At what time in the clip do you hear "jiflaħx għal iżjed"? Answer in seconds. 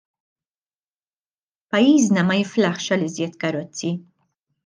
2.39-3.39